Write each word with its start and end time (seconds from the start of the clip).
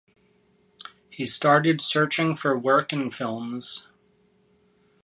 He 1.11 1.25
started 1.25 1.77
searchimg 1.77 2.39
for 2.39 2.57
work 2.57 2.91
in 2.91 3.11
films. 3.11 3.85